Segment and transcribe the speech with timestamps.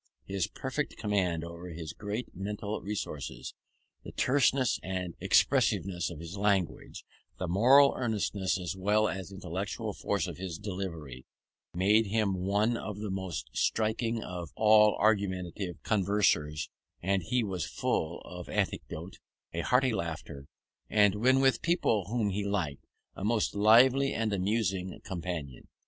[0.25, 3.53] His perfect command over his great mental resources,
[4.03, 9.93] the terseness and expressiveness of his language and the moral earnestness as well as intellectual
[9.93, 11.27] force of his delivery,
[11.75, 16.71] made him one of the most striking of all argumentative conversers:
[17.03, 19.19] and he was full of anecdote,
[19.53, 20.47] a hearty laugher,
[20.89, 22.83] and, when with people whom he liked,
[23.13, 25.67] a most lively and amusing companion.